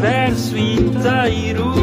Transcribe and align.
universo 0.00 0.56
inteiro. 0.56 1.79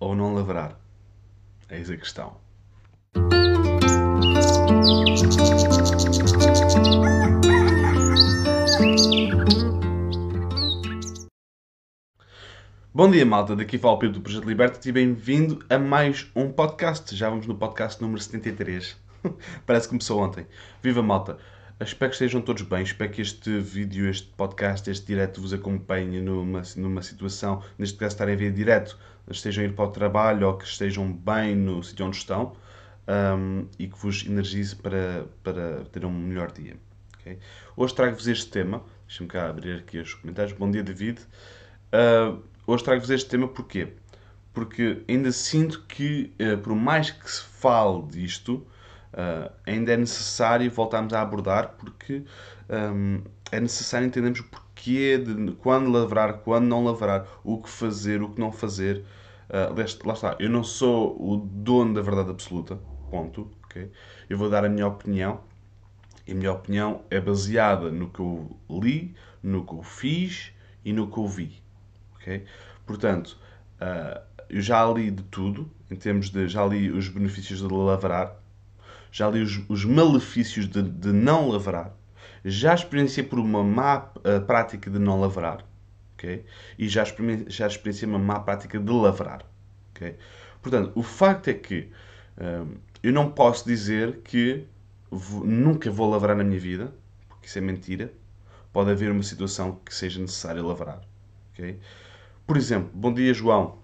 Ou 0.00 0.16
não 0.16 0.34
lavrar? 0.34 0.80
Eis 1.68 1.90
a 1.90 1.96
questão. 1.96 2.36
Bom 12.92 13.10
dia, 13.10 13.24
malta. 13.24 13.54
Daqui 13.54 13.78
fala 13.78 13.94
o 13.94 13.98
Pedro 13.98 14.18
do 14.18 14.22
Projeto 14.22 14.48
Liberta 14.48 14.88
e 14.88 14.92
bem-vindo 14.92 15.64
a 15.68 15.78
mais 15.78 16.28
um 16.34 16.50
podcast. 16.50 17.14
Já 17.14 17.28
vamos 17.28 17.46
no 17.46 17.54
podcast 17.54 18.00
número 18.00 18.20
73. 18.20 18.96
Parece 19.66 19.86
que 19.86 19.90
começou 19.90 20.20
ontem. 20.20 20.46
Viva, 20.82 21.02
malta. 21.02 21.38
Espero 21.82 22.10
que 22.10 22.14
estejam 22.16 22.42
todos 22.42 22.60
bem. 22.60 22.82
Espero 22.82 23.10
que 23.10 23.22
este 23.22 23.58
vídeo, 23.58 24.06
este 24.06 24.28
podcast, 24.36 24.90
este 24.90 25.06
direto 25.06 25.40
vos 25.40 25.54
acompanhe 25.54 26.20
numa, 26.20 26.60
numa 26.76 27.00
situação, 27.00 27.62
neste 27.78 27.96
caso 27.96 28.12
estarem 28.12 28.34
a 28.34 28.36
ver 28.38 28.52
direto, 28.52 28.98
estejam 29.30 29.64
a 29.64 29.66
ir 29.66 29.74
para 29.74 29.86
o 29.86 29.90
trabalho 29.90 30.46
ou 30.46 30.58
que 30.58 30.66
estejam 30.66 31.10
bem 31.10 31.56
no 31.56 31.82
sítio 31.82 32.04
onde 32.04 32.18
estão 32.18 32.54
um, 33.08 33.66
e 33.78 33.88
que 33.88 33.98
vos 33.98 34.26
energize 34.26 34.76
para, 34.76 35.24
para 35.42 35.84
ter 35.86 36.04
um 36.04 36.12
melhor 36.12 36.52
dia. 36.52 36.76
ok? 37.18 37.38
Hoje 37.74 37.94
trago-vos 37.94 38.28
este 38.28 38.50
tema. 38.50 38.84
Deixa-me 39.06 39.30
cá 39.30 39.48
abrir 39.48 39.78
aqui 39.78 40.00
os 40.00 40.12
comentários. 40.12 40.52
Bom 40.58 40.70
dia, 40.70 40.82
David. 40.82 41.18
Uh, 41.94 42.42
hoje 42.66 42.84
trago-vos 42.84 43.08
este 43.08 43.30
tema 43.30 43.48
porquê? 43.48 43.88
Porque 44.52 45.02
ainda 45.08 45.32
sinto 45.32 45.82
que, 45.88 46.30
uh, 46.42 46.58
por 46.58 46.74
mais 46.74 47.10
que 47.10 47.30
se 47.30 47.42
fale 47.42 48.02
disto, 48.02 48.66
uh, 49.14 49.50
ainda 49.66 49.92
é 49.92 49.96
necessário 49.96 50.70
voltarmos 50.70 51.12
a 51.12 51.22
abordar, 51.22 51.74
porque 51.78 52.24
um, 52.68 53.22
é 53.50 53.60
necessário 53.60 54.06
entendermos 54.06 54.40
o 54.40 54.44
porquê 54.44 55.18
de 55.18 55.52
quando 55.52 55.90
lavrar, 55.90 56.38
quando 56.38 56.66
não 56.66 56.84
lavrar, 56.84 57.26
o 57.44 57.58
que 57.58 57.68
fazer, 57.68 58.22
o 58.22 58.30
que 58.30 58.40
não 58.40 58.52
fazer. 58.52 59.04
Uh, 59.48 60.06
lá 60.06 60.14
está, 60.14 60.36
eu 60.38 60.48
não 60.48 60.62
sou 60.62 61.16
o 61.20 61.36
dono 61.36 61.94
da 61.94 62.02
verdade 62.02 62.30
absoluta, 62.30 62.78
ponto. 63.10 63.50
ok? 63.64 63.90
Eu 64.28 64.38
vou 64.38 64.48
dar 64.48 64.64
a 64.64 64.68
minha 64.68 64.86
opinião 64.86 65.40
e 66.26 66.32
a 66.32 66.34
minha 66.34 66.52
opinião 66.52 67.02
é 67.10 67.20
baseada 67.20 67.90
no 67.90 68.10
que 68.10 68.20
eu 68.20 68.56
li, 68.70 69.14
no 69.42 69.64
que 69.64 69.74
eu 69.74 69.82
fiz 69.82 70.52
e 70.84 70.92
no 70.92 71.10
que 71.10 71.18
eu 71.18 71.26
vi. 71.26 71.60
ok? 72.14 72.44
Portanto, 72.86 73.36
ah, 73.80 74.22
eu 74.48 74.60
já 74.60 74.84
li 74.86 75.10
de 75.10 75.22
tudo, 75.24 75.70
em 75.90 75.96
termos 75.96 76.30
de. 76.30 76.48
Já 76.48 76.66
li 76.66 76.90
os 76.90 77.08
benefícios 77.08 77.60
de 77.60 77.72
lavrar, 77.72 78.36
já 79.10 79.28
li 79.28 79.42
os, 79.42 79.60
os 79.68 79.84
malefícios 79.84 80.68
de, 80.68 80.82
de 80.82 81.12
não 81.12 81.48
lavrar, 81.48 81.94
já 82.44 82.74
experienciei 82.74 83.26
por 83.26 83.38
uma 83.38 83.62
má 83.62 84.10
ah, 84.24 84.40
prática 84.40 84.90
de 84.90 84.98
não 84.98 85.20
lavrar, 85.20 85.64
ok? 86.14 86.44
E 86.78 86.88
já, 86.88 87.04
já 87.48 87.66
experienciei 87.66 88.08
uma 88.08 88.18
má 88.18 88.40
prática 88.40 88.78
de 88.78 88.92
lavrar, 88.92 89.44
ok? 89.90 90.16
Portanto, 90.62 90.92
o 90.94 91.02
facto 91.02 91.48
é 91.48 91.54
que 91.54 91.90
ah, 92.38 92.64
eu 93.02 93.12
não 93.12 93.30
posso 93.30 93.66
dizer 93.66 94.18
que 94.24 94.64
vou- 95.10 95.44
nunca 95.46 95.90
vou 95.90 96.08
lavrar 96.10 96.36
na 96.36 96.44
minha 96.44 96.60
vida, 96.60 96.92
porque 97.28 97.46
isso 97.46 97.58
é 97.58 97.60
mentira. 97.60 98.12
Pode 98.72 98.90
haver 98.90 99.10
uma 99.10 99.22
situação 99.22 99.80
que 99.84 99.94
seja 99.94 100.20
necessário 100.20 100.66
lavrar, 100.66 101.00
ok? 101.52 101.78
Por 102.46 102.56
exemplo, 102.56 102.90
bom 102.94 103.12
dia 103.14 103.34
João. 103.34 103.78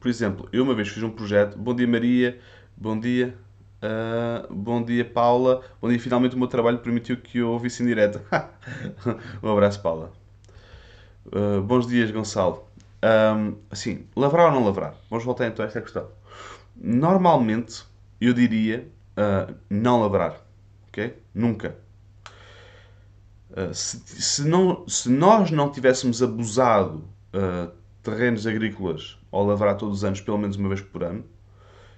Por 0.00 0.08
exemplo, 0.08 0.48
eu 0.52 0.62
uma 0.62 0.74
vez 0.74 0.88
fiz 0.88 1.02
um 1.02 1.10
projeto. 1.10 1.58
Bom 1.58 1.74
dia 1.74 1.86
Maria. 1.86 2.38
Bom 2.76 2.98
dia. 2.98 3.36
Ah, 3.82 4.46
bom 4.50 4.82
dia 4.82 5.04
Paula. 5.04 5.62
Bom 5.80 5.88
dia. 5.88 5.98
Finalmente 6.00 6.34
o 6.34 6.38
meu 6.38 6.48
trabalho 6.48 6.78
permitiu 6.78 7.16
que 7.16 7.38
eu 7.38 7.50
ouvisse 7.50 7.82
em 7.82 7.86
direto. 7.86 8.20
um 9.42 9.52
abraço 9.52 9.80
Paula. 9.82 10.12
Ah, 11.32 11.60
bons 11.60 11.86
dias 11.86 12.10
Gonçalo. 12.10 12.66
Ahm, 13.02 13.54
assim, 13.70 14.06
lavrar 14.16 14.46
ou 14.46 14.52
não 14.52 14.64
lavrar? 14.64 14.94
Vamos 15.10 15.24
voltar 15.24 15.46
então 15.46 15.64
a 15.64 15.68
esta 15.68 15.80
questão. 15.80 16.08
Normalmente 16.74 17.84
eu 18.20 18.32
diria 18.32 18.88
ah, 19.16 19.52
não 19.70 20.00
lavrar. 20.00 20.40
Ok? 20.88 21.14
Nunca. 21.34 21.76
Uh, 23.50 23.72
se, 23.72 23.98
se 24.06 24.44
não, 24.46 24.86
se 24.88 25.08
nós 25.08 25.50
não 25.50 25.70
tivéssemos 25.70 26.22
abusado 26.22 27.04
uh, 27.32 27.70
terrenos 28.02 28.46
agrícolas 28.46 29.18
ao 29.30 29.44
lavrar 29.46 29.76
todos 29.76 29.98
os 29.98 30.04
anos, 30.04 30.20
pelo 30.20 30.36
menos 30.36 30.56
uma 30.56 30.68
vez 30.68 30.80
por 30.80 31.02
ano, 31.02 31.24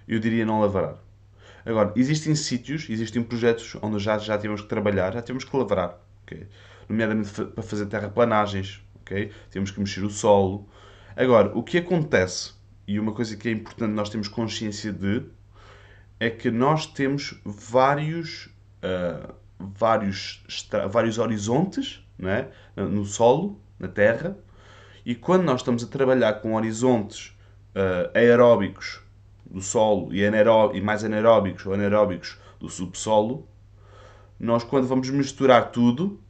eu 0.07 0.19
diria 0.21 0.45
não 0.45 0.61
lavrar. 0.61 0.97
Agora, 1.69 1.93
existem 1.97 2.35
sítios, 2.35 2.89
existem 2.89 3.23
projetos 3.23 3.77
onde 3.83 3.99
já, 3.99 4.17
já 4.17 4.39
tivemos 4.39 4.63
que 4.63 4.69
trabalhar, 4.69 5.13
já 5.13 5.21
temos 5.21 5.45
que 5.45 5.55
lavrar, 5.55 6.01
ok? 6.23 6.47
nomeadamente 6.89 7.31
para 7.31 7.63
fazer 7.63 7.85
terraplanagens, 7.85 8.83
ok? 9.03 9.31
temos 9.51 9.71
que 9.71 9.79
mexer 9.79 10.03
o 10.03 10.09
solo. 10.09 10.67
Agora, 11.15 11.53
o 11.55 11.63
que 11.63 11.77
acontece, 11.77 12.55
e 12.87 12.99
uma 12.99 13.13
coisa 13.13 13.37
que 13.37 13.51
é 13.51 13.53
importante 13.53 13.93
nós 13.93 14.09
termos 14.09 14.29
consciência 14.29 14.91
de, 14.91 15.25
é 16.19 16.31
que 16.31 16.51
nós 16.51 16.87
temos 16.87 17.39
vários, 17.45 18.49
ah, 18.83 19.35
vários, 19.59 20.43
vários 20.91 21.19
horizontes 21.19 22.03
não 22.19 22.31
é? 22.31 22.49
no 22.77 23.05
solo, 23.05 23.61
na 23.79 23.89
terra, 23.89 24.39
e 25.05 25.15
quando 25.15 25.43
nós 25.43 25.61
estamos 25.61 25.85
a 25.85 25.87
trabalhar 25.87 26.33
com 26.41 26.55
horizontes 26.55 27.37
ah, 27.75 28.11
aeróbicos 28.15 29.03
do 29.51 29.63
solo 29.63 30.13
e, 30.15 30.21
e 30.75 30.81
mais 30.81 31.05
anaeróbicos 31.05 31.67
ou 31.67 31.75
anaeróbicos 31.75 32.39
do 32.61 32.69
subsolo, 32.69 33.47
nós 34.39 34.63
quando 34.65 34.87
vamos 34.87 35.09
misturar 35.11 35.71
tudo, 35.71 36.21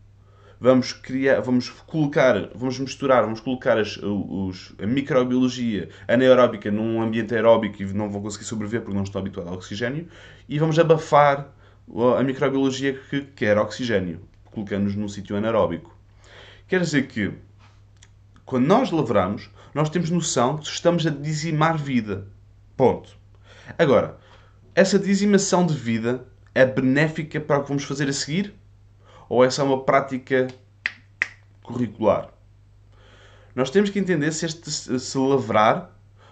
vamos 0.60 0.92
criar, 0.92 1.40
vamos 1.40 1.68
colocar, 1.70 2.48
vamos 2.54 2.78
misturar, 2.78 3.22
vamos 3.24 3.40
colocar 3.40 3.78
as- 3.78 3.98
os- 4.02 4.74
a 4.82 4.86
microbiologia 4.86 5.88
anaeróbica 6.06 6.70
num 6.70 7.00
ambiente 7.02 7.34
aeróbico 7.34 7.82
e 7.82 7.86
não 7.92 8.10
vão 8.10 8.22
conseguir 8.22 8.44
sobreviver 8.44 8.80
porque 8.82 8.96
não 8.96 9.04
estão 9.04 9.20
habituados 9.20 9.52
ao 9.52 9.58
oxigênio 9.58 10.08
e 10.48 10.58
vamos 10.58 10.78
abafar 10.78 11.52
a 12.18 12.22
microbiologia 12.22 12.94
que 13.08 13.22
quer 13.22 13.56
oxigênio, 13.58 14.20
colocando-nos 14.50 14.94
num 14.94 15.08
sítio 15.08 15.36
anaeróbico. 15.36 15.96
Quer 16.66 16.80
dizer 16.80 17.06
que 17.06 17.32
quando 18.44 18.66
nós 18.66 18.90
lavramos, 18.90 19.50
nós 19.74 19.88
temos 19.90 20.10
noção 20.10 20.56
que 20.58 20.66
estamos 20.66 21.06
a 21.06 21.10
dizimar 21.10 21.76
vida. 21.78 22.26
Ponto. 22.78 23.18
Agora, 23.76 24.16
essa 24.72 25.00
dizimação 25.00 25.66
de 25.66 25.74
vida 25.74 26.24
é 26.54 26.64
benéfica 26.64 27.40
para 27.40 27.58
o 27.58 27.62
que 27.62 27.68
vamos 27.68 27.82
fazer 27.82 28.08
a 28.08 28.12
seguir? 28.12 28.54
Ou 29.28 29.44
é 29.44 29.50
só 29.50 29.64
uma 29.64 29.82
prática 29.84 30.46
curricular? 31.62 32.30
Nós 33.54 33.68
temos 33.70 33.90
que 33.90 33.98
entender 33.98 34.30
se 34.30 34.46
este 34.46 34.70
se 34.70 35.18
lavrar 35.18 35.90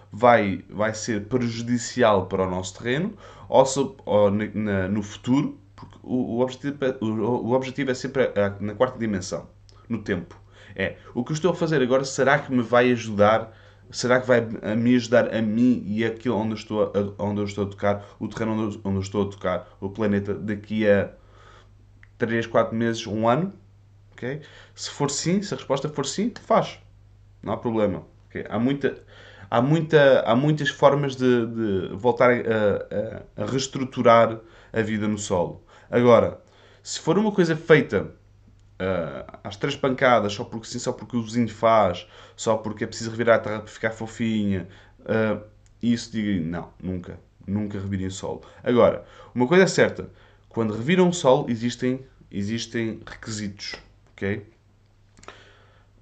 vai, 0.09 0.63
vai 0.69 0.93
ser 0.93 1.25
prejudicial 1.25 2.27
para 2.27 2.47
o 2.47 2.49
nosso 2.49 2.77
terreno 2.81 3.13
ou, 3.49 3.65
se, 3.65 3.79
ou 4.05 4.31
na- 4.31 4.87
no 4.87 5.03
futuro, 5.03 5.59
porque 5.75 5.97
o, 6.01 6.37
o 6.37 6.39
objetivo, 6.39 6.77
é- 6.85 6.97
o, 7.01 7.07
o 7.47 7.51
objetivo 7.51 7.91
é 7.91 7.93
sempre 7.93 8.31
na 8.61 8.73
quarta 8.73 8.97
dimensão, 8.97 9.49
no 9.89 10.01
tempo. 10.01 10.39
É, 10.73 10.95
o 11.13 11.25
que 11.25 11.31
eu 11.31 11.35
estou 11.35 11.51
a 11.51 11.55
fazer 11.55 11.81
agora, 11.81 12.05
será 12.05 12.39
que 12.39 12.53
me 12.53 12.61
vai 12.63 12.89
ajudar 12.93 13.51
Será 13.89 14.19
que 14.19 14.27
vai 14.27 14.41
me 14.75 14.95
ajudar 14.95 15.33
a 15.33 15.41
mim 15.41 15.83
e 15.85 16.03
aquilo 16.03 16.35
onde 16.35 16.51
eu 16.51 16.55
estou 16.55 16.83
a, 16.83 17.23
onde 17.23 17.39
eu 17.39 17.45
estou 17.45 17.65
a 17.65 17.69
tocar, 17.69 18.05
o 18.19 18.27
terreno 18.27 18.53
onde 18.53 18.75
eu, 18.75 18.81
onde 18.83 18.97
eu 18.97 19.01
estou 19.01 19.27
a 19.27 19.29
tocar, 19.29 19.67
o 19.79 19.89
planeta, 19.89 20.33
daqui 20.33 20.87
a 20.87 21.09
3, 22.17 22.47
4 22.47 22.75
meses, 22.75 23.07
um 23.07 23.27
ano? 23.27 23.53
Okay? 24.11 24.41
Se 24.75 24.89
for 24.89 25.09
sim, 25.09 25.41
se 25.41 25.53
a 25.53 25.57
resposta 25.57 25.87
for 25.87 26.05
sim, 26.05 26.33
faz. 26.41 26.79
Não 27.41 27.53
há 27.53 27.57
problema. 27.57 28.03
Okay? 28.29 28.45
Há, 28.49 28.59
muita, 28.59 29.01
há, 29.49 29.61
muita, 29.61 30.21
há 30.21 30.35
muitas 30.35 30.69
formas 30.69 31.15
de, 31.15 31.45
de 31.45 31.95
voltar 31.95 32.31
a, 32.31 32.33
a, 32.33 33.43
a, 33.43 33.45
reestruturar 33.45 34.39
a 34.73 34.81
vida 34.81 35.07
no 35.07 35.17
solo. 35.17 35.63
Agora, 35.89 36.41
se 36.83 36.99
for 36.99 37.17
uma 37.17 37.31
coisa 37.31 37.55
feita 37.55 38.11
uh, 38.79 39.39
às 39.43 39.55
três 39.55 39.75
pancadas, 39.75 40.33
só 40.33 40.43
porque 40.43 40.67
sim, 40.67 40.79
só 40.79 40.91
porque 40.91 41.17
o 41.17 41.21
vizinho 41.21 41.49
faz, 41.49 42.07
só 42.35 42.57
porque 42.57 42.83
é 42.83 42.87
preciso 42.87 43.11
revirar 43.11 43.37
a 43.37 43.39
terra 43.39 43.59
para 43.59 43.67
ficar 43.67 43.91
fofinha, 43.91 44.67
uh, 45.01 45.43
isso 45.81 46.11
diga 46.11 46.43
não, 46.45 46.69
nunca. 46.81 47.19
Nunca 47.45 47.79
revirem 47.79 48.09
solo. 48.09 48.41
Agora, 48.61 49.05
uma 49.33 49.47
coisa 49.47 49.63
é 49.63 49.67
certa, 49.67 50.11
quando 50.49 50.73
reviram 50.73 51.13
solo 51.13 51.49
existem, 51.49 52.05
existem 52.29 52.99
requisitos, 53.05 53.75
ok? 54.11 54.45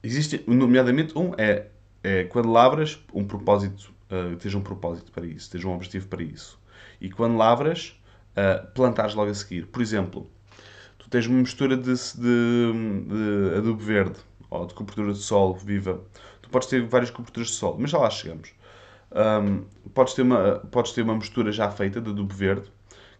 Existe, 0.02 0.44
nomeadamente, 0.48 1.18
um 1.18 1.34
é, 1.38 1.68
é 2.04 2.24
quando 2.24 2.52
lavras, 2.52 3.00
um 3.14 3.24
propósito, 3.24 3.94
uh, 4.10 4.58
um 4.58 4.62
propósito 4.62 5.12
para 5.12 5.26
isso, 5.26 5.52
teja 5.52 5.68
um 5.68 5.76
objetivo 5.76 6.08
para 6.08 6.24
isso. 6.24 6.60
E 7.00 7.12
quando 7.12 7.38
lavras, 7.38 8.00
uh, 8.36 8.66
plantares 8.74 9.14
logo 9.14 9.30
a 9.30 9.34
seguir. 9.34 9.68
Por 9.68 9.82
exemplo, 9.82 10.30
tu 11.06 11.10
tens 11.12 11.28
uma 11.28 11.40
mistura 11.40 11.78
de, 11.78 11.94
de, 11.94 12.74
de 13.04 13.58
adubo 13.58 13.78
verde 13.78 14.20
ou 14.50 14.66
de 14.66 14.74
cobertura 14.74 15.14
de 15.14 15.20
solo 15.20 15.54
viva. 15.54 16.02
Tu 16.42 16.50
podes 16.50 16.68
ter 16.68 16.84
várias 16.88 17.12
coberturas 17.12 17.50
de 17.50 17.56
solo, 17.56 17.78
mas 17.80 17.92
já 17.92 18.00
lá 18.00 18.10
chegamos. 18.10 18.50
Um, 19.12 19.66
podes, 19.94 20.16
ter 20.16 20.24
uma, 20.24 20.60
podes 20.72 20.94
ter 20.94 21.04
uma 21.04 21.14
mistura 21.14 21.52
já 21.52 21.70
feita 21.70 22.02
de 22.02 22.10
adubo 22.10 22.34
verde 22.34 22.72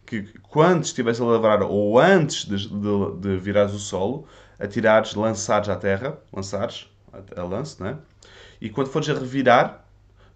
que 0.04 0.24
quando 0.42 0.84
estiveres 0.84 1.22
a 1.22 1.26
lavrar 1.26 1.62
ou 1.62 2.00
antes 2.00 2.46
de, 2.46 2.68
de, 2.68 3.16
de 3.20 3.38
virares 3.38 3.74
o 3.74 3.80
solo, 3.80 4.28
atirares, 4.60 5.14
lançares 5.14 5.70
à 5.70 5.76
terra, 5.76 6.18
lançares 6.34 6.90
a, 7.14 7.42
a 7.42 7.44
lance, 7.44 7.82
né? 7.82 7.98
E 8.60 8.70
quando 8.70 8.88
fores 8.88 9.10
a 9.10 9.14
revirar, 9.14 9.85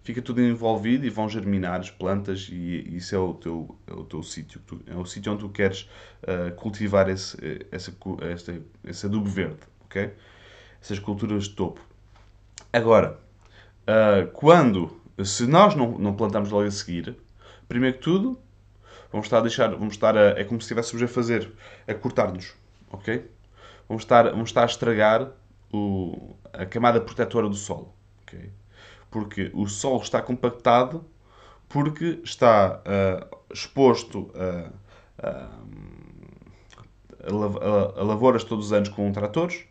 fica 0.02 0.22
tudo 0.22 0.40
envolvido 0.40 1.06
e 1.06 1.10
vão 1.10 1.28
germinar 1.28 1.80
as 1.80 1.90
plantas 1.90 2.48
e 2.50 2.96
isso 2.96 3.14
é 3.14 3.18
o 3.18 3.34
teu, 3.34 3.76
é 3.86 3.92
o 3.92 4.04
teu 4.04 4.22
sítio. 4.22 4.60
É 4.86 4.96
o 4.96 5.04
sítio 5.04 5.32
onde 5.32 5.42
tu 5.42 5.48
queres 5.48 5.88
uh, 6.22 6.54
cultivar 6.56 7.08
esse, 7.08 7.36
essa, 7.70 7.92
esse, 8.32 8.62
esse 8.84 9.06
adubo 9.06 9.28
verde, 9.28 9.60
ok? 9.84 10.12
Essas 10.80 10.98
culturas 10.98 11.44
de 11.44 11.50
topo. 11.50 11.80
Agora, 12.72 13.18
uh, 13.82 14.30
quando, 14.32 15.00
se 15.24 15.46
nós 15.46 15.74
não, 15.74 15.98
não 15.98 16.14
plantamos 16.14 16.50
logo 16.50 16.66
a 16.66 16.70
seguir, 16.70 17.16
primeiro 17.68 17.98
que 17.98 18.02
tudo, 18.02 18.38
vamos 19.12 19.26
estar 19.26 19.38
a 19.38 19.42
deixar, 19.42 19.68
vamos 19.70 19.94
estar 19.94 20.16
a, 20.16 20.40
é 20.40 20.44
como 20.44 20.60
se 20.60 20.64
estivéssemos 20.64 21.02
a 21.02 21.08
fazer, 21.08 21.52
a 21.86 21.94
cortar-nos, 21.94 22.54
ok? 22.90 23.28
Vamos 23.88 24.04
estar, 24.04 24.30
vamos 24.30 24.50
estar 24.50 24.62
a 24.62 24.66
estragar 24.66 25.30
o, 25.72 26.36
a 26.52 26.64
camada 26.64 27.00
protetora 27.00 27.48
do 27.48 27.56
solo, 27.56 27.92
ok? 28.22 28.50
Porque 29.10 29.50
o 29.54 29.66
solo 29.66 30.02
está 30.02 30.22
compactado 30.22 31.04
porque 31.68 32.20
está 32.24 32.80
uh, 32.80 33.36
exposto 33.52 34.30
a, 34.34 34.70
a, 35.26 35.50
a, 37.98 38.02
lavouras 38.02 38.42
todos 38.42 38.66
os 38.66 38.72
anos 38.72 38.88
com 38.88 39.10
tratores, 39.12 39.64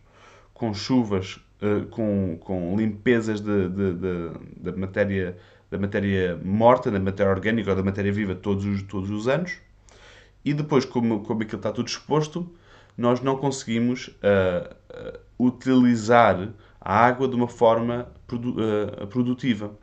com 0.53 0.73
chuvas, 0.73 1.39
uh, 1.61 1.85
com, 1.87 2.37
com 2.39 2.75
limpezas 2.77 3.41
de, 3.41 3.69
de, 3.69 3.93
de, 3.93 4.29
de 4.57 4.71
matéria 4.77 5.37
da 5.69 5.77
matéria 5.77 6.39
morta, 6.43 6.89
da 6.89 6.99
matéria 6.99 7.31
orgânica 7.31 7.69
ou 7.69 7.75
da 7.75 7.83
matéria 7.83 8.11
viva 8.11 8.33
todos 8.33 8.65
os, 8.65 8.81
todos 8.83 9.09
os 9.11 9.27
anos. 9.27 9.57
E 10.43 10.53
depois, 10.53 10.83
como, 10.85 11.21
como 11.21 11.43
aquilo 11.43 11.59
está 11.59 11.71
tudo 11.71 11.87
exposto, 11.87 12.49
nós 12.97 13.21
não 13.21 13.37
conseguimos 13.37 14.07
uh, 14.07 15.19
utilizar 15.37 16.49
a 16.81 17.05
água 17.05 17.27
de 17.27 17.35
uma 17.35 17.47
forma 17.47 18.11
produtiva. 19.07 19.75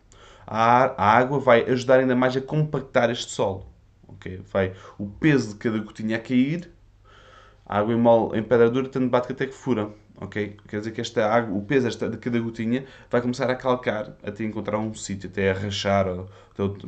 A, 0.47 1.17
água 1.19 1.39
vai 1.41 1.69
ajudar 1.71 1.99
ainda 1.99 2.15
mais 2.15 2.37
a 2.37 2.41
compactar 2.41 3.11
este 3.11 3.31
solo. 3.31 3.67
Okay? 4.09 4.41
Vai 4.53 4.75
o 4.99 5.07
peso 5.07 5.51
de 5.51 5.57
cada 5.57 5.79
gotinha 5.79 6.17
a 6.17 6.21
cair, 6.21 6.71
a 7.65 7.79
água 7.79 7.93
em, 7.93 7.99
mole, 7.99 8.39
em 8.39 8.43
pedra 8.43 8.71
dura, 8.71 8.89
tanto 8.89 9.09
bate 9.09 9.27
que 9.27 9.33
até 9.33 9.47
que 9.47 9.55
fura 9.55 9.91
ok? 10.21 10.57
Quer 10.69 10.79
dizer 10.79 10.93
que 10.93 11.01
esta 11.01 11.27
água, 11.27 11.57
o 11.57 11.63
peso 11.63 11.89
esta, 11.89 12.09
de 12.09 12.17
cada 12.17 12.39
gotinha 12.41 12.85
vai 13.11 13.21
começar 13.21 13.51
a 13.51 13.55
calcar 13.55 14.17
até 14.23 14.45
encontrar 14.45 14.79
um 14.79 14.95
sítio, 14.95 15.29
até 15.29 15.51
a 15.51 15.55
rachar 15.55 16.07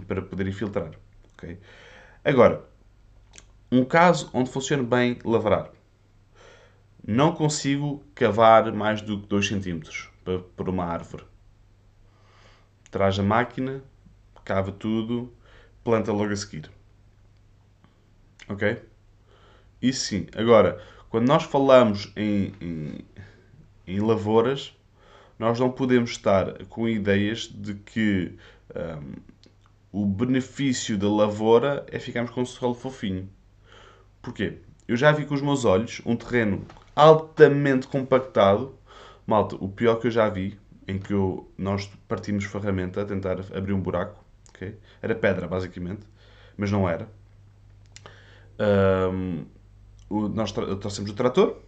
para 0.06 0.22
poder 0.22 0.46
infiltrar, 0.46 0.92
ok? 1.34 1.58
Agora, 2.24 2.64
um 3.70 3.84
caso 3.84 4.30
onde 4.32 4.50
funciona 4.50 4.82
bem 4.82 5.18
lavrar. 5.24 5.70
Não 7.06 7.32
consigo 7.32 8.04
cavar 8.14 8.70
mais 8.72 9.00
do 9.00 9.20
que 9.20 9.28
2 9.28 9.48
cm 9.48 9.80
para, 10.24 10.40
para 10.40 10.70
uma 10.70 10.84
árvore. 10.84 11.24
Traz 12.90 13.18
a 13.18 13.22
máquina, 13.22 13.82
cava 14.44 14.72
tudo, 14.72 15.32
planta 15.84 16.12
logo 16.12 16.32
a 16.32 16.36
seguir. 16.36 16.70
Ok? 18.48 18.82
Isso 19.80 20.06
sim. 20.06 20.26
Agora, 20.34 20.82
quando 21.08 21.26
nós 21.26 21.44
falamos 21.44 22.12
em, 22.16 22.52
em, 22.60 22.98
em 23.86 24.00
lavouras, 24.00 24.74
nós 25.38 25.60
não 25.60 25.70
podemos 25.70 26.10
estar 26.10 26.64
com 26.66 26.88
ideias 26.88 27.42
de 27.42 27.74
que 27.74 28.36
um, 28.74 29.14
o 29.92 30.06
benefício 30.06 30.98
da 30.98 31.08
lavoura 31.08 31.86
é 31.90 31.98
ficarmos 31.98 32.30
com 32.32 32.42
o 32.42 32.46
solo 32.46 32.74
fofinho. 32.74 33.28
Porquê? 34.20 34.58
Eu 34.86 34.96
já 34.96 35.12
vi 35.12 35.24
com 35.24 35.34
os 35.34 35.42
meus 35.42 35.64
olhos 35.64 36.02
um 36.04 36.16
terreno 36.16 36.64
altamente 36.96 37.86
compactado. 37.86 38.74
Malta, 39.26 39.56
o 39.56 39.68
pior 39.68 39.96
que 39.96 40.06
eu 40.06 40.10
já 40.10 40.28
vi, 40.28 40.58
em 40.88 40.98
que 40.98 41.12
eu, 41.12 41.52
nós 41.58 41.86
partimos 42.08 42.44
ferramenta 42.44 43.02
a 43.02 43.04
tentar 43.04 43.38
abrir 43.54 43.74
um 43.74 43.80
buraco, 43.80 44.24
okay? 44.48 44.78
era 45.02 45.14
pedra 45.14 45.46
basicamente, 45.46 46.06
mas 46.56 46.72
não 46.72 46.88
era. 46.88 47.06
Um, 48.58 49.44
o, 50.08 50.28
nós 50.28 50.50
trouxemos 50.50 51.10
o 51.10 51.14
trator, 51.14 51.58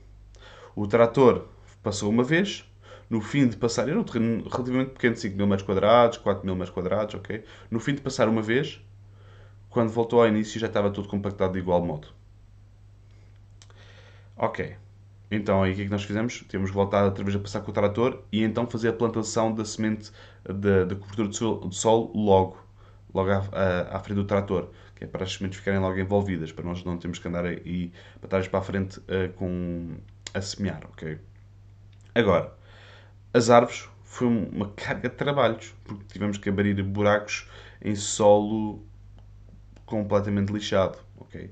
o 0.75 0.87
trator 0.87 1.47
passou 1.83 2.09
uma 2.09 2.25
vez, 2.25 2.65
no 3.11 3.21
fim 3.21 3.47
de 3.47 3.57
passar, 3.59 3.89
era 3.89 4.01
um 4.01 4.05
terreno 4.05 4.49
relativamente 4.49 4.93
pequeno, 4.93 5.17
5 5.17 5.37
mil 5.37 5.47
metros 5.47 5.67
quadrados, 5.67 6.17
4 6.17 6.47
mil 6.47 6.55
metros 6.55 6.75
quadrados, 6.75 7.15
ok? 7.15 7.45
No 7.71 7.79
fim 7.79 7.95
de 7.95 8.01
passar 8.01 8.27
uma 8.27 8.41
vez, 8.41 8.81
quando 9.69 9.91
voltou 9.91 10.23
ao 10.23 10.29
início 10.29 10.59
já 10.59 10.67
estava 10.67 10.91
tudo 10.91 11.09
compactado 11.09 11.53
de 11.53 11.59
igual 11.59 11.85
modo. 11.85 12.09
Ok. 14.37 14.77
Então 15.31 15.63
aí 15.63 15.73
o 15.73 15.75
que 15.77 15.83
é 15.83 15.85
que 15.85 15.91
nós 15.91 16.03
fizemos? 16.03 16.45
Temos 16.49 16.71
voltado 16.71 17.07
outra 17.07 17.23
vez 17.23 17.37
a 17.37 17.39
passar 17.39 17.61
com 17.61 17.71
o 17.71 17.75
trator 17.75 18.25
e 18.33 18.43
então 18.43 18.67
fazer 18.67 18.89
a 18.89 18.93
plantação 18.93 19.55
da 19.55 19.65
semente 19.65 20.11
da 20.45 20.95
cobertura 20.97 21.29
de 21.69 21.77
solo, 21.77 22.11
logo, 22.15 22.59
logo 23.15 23.31
à, 23.31 23.39
à, 23.53 23.97
à, 23.97 24.01
frente 24.01 24.17
do 24.17 24.25
trator, 24.25 24.71
que 24.97 25.05
é 25.05 25.07
para 25.07 25.25
as 25.25 25.33
sementes 25.35 25.59
ficarem 25.59 25.79
logo 25.79 25.99
envolvidas, 25.99 26.51
para 26.51 26.65
nós 26.65 26.83
não 26.85 26.97
termos 26.97 27.19
que 27.19 27.29
andar 27.29 27.45
aí 27.45 27.93
para 28.19 28.29
trás 28.29 28.49
para 28.49 28.59
a 28.59 28.63
frente 28.63 28.99
uh, 29.01 29.33
com, 29.37 29.97
a 30.35 30.41
semear, 30.41 30.81
ok? 30.87 31.19
Agora, 32.15 32.53
as 33.33 33.51
árvores 33.51 33.89
foi 34.03 34.27
uma 34.27 34.71
carga 34.71 35.09
de 35.09 35.15
trabalhos, 35.15 35.75
porque 35.85 36.05
tivemos 36.09 36.39
que 36.39 36.49
abrir 36.49 36.83
buracos 36.83 37.49
em 37.81 37.95
solo 37.95 38.85
completamente 39.87 40.53
lixado, 40.53 40.99
ok? 41.17 41.51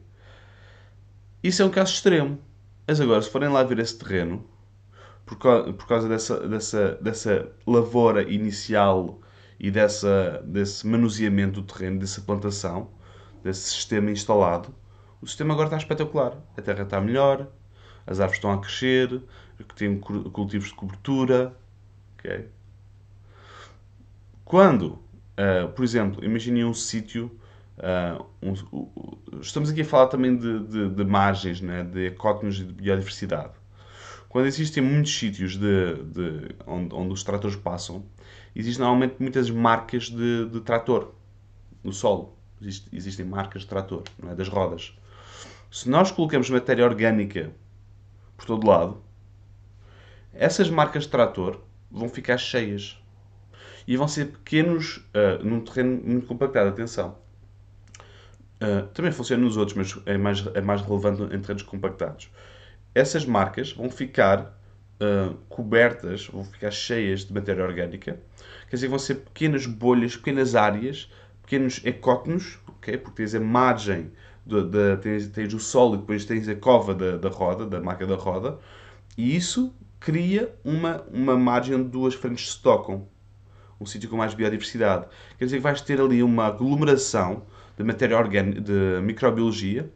Isso 1.42 1.62
é 1.62 1.64
um 1.64 1.70
caso 1.70 1.92
extremo. 1.92 2.40
Mas 2.88 3.02
agora, 3.02 3.20
se 3.20 3.28
forem 3.28 3.50
lá 3.50 3.62
ver 3.62 3.80
esse 3.80 3.98
terreno, 3.98 4.42
por 5.26 5.36
causa, 5.36 5.72
por 5.74 5.86
causa 5.86 6.08
dessa, 6.08 6.48
dessa, 6.48 6.92
dessa 6.94 7.52
lavoura 7.66 8.22
inicial 8.22 9.20
e 9.60 9.70
dessa, 9.70 10.42
desse 10.46 10.86
manuseamento 10.86 11.60
do 11.60 11.66
terreno, 11.70 11.98
dessa 11.98 12.22
plantação, 12.22 12.90
desse 13.44 13.68
sistema 13.68 14.10
instalado, 14.10 14.74
o 15.20 15.26
sistema 15.26 15.52
agora 15.52 15.66
está 15.66 15.76
espetacular. 15.76 16.32
A 16.56 16.62
terra 16.62 16.82
está 16.82 16.98
melhor, 16.98 17.46
as 18.06 18.20
árvores 18.20 18.38
estão 18.38 18.52
a 18.52 18.58
crescer, 18.58 19.22
têm 19.76 20.00
cultivos 20.00 20.68
de 20.68 20.74
cobertura. 20.74 21.54
Okay? 22.14 22.48
Quando, 24.46 24.98
uh, 25.36 25.68
por 25.76 25.84
exemplo, 25.84 26.24
imaginem 26.24 26.64
um 26.64 26.72
sítio. 26.72 27.38
Uh, 27.78 28.26
um, 28.42 28.52
uh, 28.72 29.40
estamos 29.40 29.70
aqui 29.70 29.82
a 29.82 29.84
falar 29.84 30.08
também 30.08 30.36
de, 30.36 30.66
de, 30.66 30.88
de 30.88 31.04
margens, 31.04 31.60
né? 31.60 31.84
de 31.84 32.06
ecótonos 32.06 32.58
e 32.58 32.64
de 32.64 32.72
biodiversidade. 32.72 33.52
Quando 34.28 34.46
existem 34.46 34.82
muitos 34.82 35.16
sítios 35.16 35.56
de, 35.56 35.94
de 36.02 36.54
onde, 36.66 36.94
onde, 36.94 37.12
os 37.14 37.22
tratores 37.22 37.54
passam, 37.54 38.04
existem 38.54 38.84
normalmente 38.84 39.14
muitas 39.20 39.48
marcas 39.48 40.10
de, 40.10 40.60
trator 40.64 41.14
no 41.82 41.92
solo. 41.92 42.36
Existe, 42.60 42.88
existem 42.92 43.24
marcas 43.24 43.62
de 43.62 43.68
trator, 43.68 44.02
é? 44.28 44.34
das 44.34 44.48
rodas. 44.48 44.92
Se 45.70 45.88
nós 45.88 46.10
colocamos 46.10 46.50
matéria 46.50 46.84
orgânica 46.84 47.52
por 48.36 48.44
todo 48.44 48.66
lado, 48.66 49.00
essas 50.34 50.68
marcas 50.68 51.04
de 51.04 51.10
trator 51.10 51.60
vão 51.90 52.08
ficar 52.08 52.38
cheias. 52.38 53.00
e 53.86 53.96
vão 53.96 54.08
ser 54.08 54.26
pequenos 54.26 54.98
uh, 55.14 55.42
num 55.44 55.60
terreno 55.60 56.02
muito 56.04 56.26
compactado. 56.26 56.68
Atenção. 56.68 57.27
Uh, 58.60 58.88
também 58.88 59.12
funciona 59.12 59.44
nos 59.44 59.56
outros, 59.56 59.76
mas 59.76 59.98
é 60.04 60.18
mais, 60.18 60.44
é 60.54 60.60
mais 60.60 60.82
relevante 60.82 61.22
em 61.22 61.40
terrenos 61.40 61.62
compactados. 61.62 62.28
Essas 62.92 63.24
marcas 63.24 63.72
vão 63.72 63.88
ficar 63.88 64.58
uh, 65.00 65.34
cobertas, 65.48 66.26
vão 66.26 66.44
ficar 66.44 66.72
cheias 66.72 67.24
de 67.24 67.32
matéria 67.32 67.64
orgânica, 67.64 68.18
quer 68.68 68.76
dizer, 68.76 68.88
vão 68.88 68.98
ser 68.98 69.16
pequenas 69.16 69.64
bolhas, 69.64 70.16
pequenas 70.16 70.56
áreas, 70.56 71.08
pequenos 71.42 71.80
ecótonos, 71.84 72.58
okay? 72.68 72.96
porque 72.96 73.22
tens 73.22 73.34
a 73.34 73.40
margem, 73.40 74.10
de, 74.44 74.62
de, 74.64 74.96
tens, 74.96 75.28
tens, 75.28 75.54
o 75.54 75.60
solo 75.60 75.94
e 75.94 75.98
depois 75.98 76.24
tens 76.24 76.48
a 76.48 76.54
cova 76.54 76.94
da, 76.94 77.16
da 77.16 77.28
roda, 77.28 77.64
da 77.64 77.80
marca 77.80 78.06
da 78.06 78.16
roda, 78.16 78.58
e 79.16 79.36
isso 79.36 79.72
cria 80.00 80.54
uma, 80.64 81.02
uma 81.12 81.36
margem 81.36 81.76
onde 81.76 81.88
duas 81.88 82.14
frentes 82.14 82.52
se 82.52 82.62
tocam. 82.62 83.08
Um 83.80 83.86
sítio 83.86 84.08
com 84.08 84.16
mais 84.16 84.34
biodiversidade. 84.34 85.06
Quer 85.38 85.44
dizer 85.44 85.58
que 85.58 85.62
vais 85.62 85.80
ter 85.80 86.00
ali 86.00 86.20
uma 86.22 86.46
aglomeração 86.46 87.46
de 87.78 87.84
matéria 87.84 88.18
orgânica, 88.18 88.60
de 88.60 89.00
microbiologia, 89.02 89.88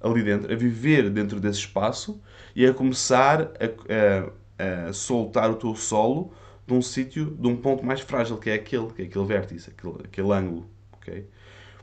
ali 0.00 0.22
dentro, 0.22 0.52
a 0.52 0.56
viver 0.56 1.08
dentro 1.08 1.38
desse 1.38 1.60
espaço 1.60 2.20
e 2.56 2.66
a 2.66 2.74
começar 2.74 3.42
a, 3.42 4.26
a, 4.58 4.88
a 4.88 4.92
soltar 4.92 5.48
o 5.50 5.54
teu 5.54 5.74
solo 5.76 6.32
de 6.66 6.74
um 6.74 6.82
sítio, 6.82 7.26
de 7.26 7.46
um 7.46 7.56
ponto 7.56 7.86
mais 7.86 8.00
frágil, 8.00 8.36
que 8.36 8.50
é 8.50 8.54
aquele, 8.54 8.88
que 8.88 9.02
é 9.02 9.04
aquele 9.04 9.24
vértice, 9.24 9.70
aquele, 9.70 9.94
aquele 10.04 10.32
ângulo. 10.32 10.68
Okay? 10.94 11.26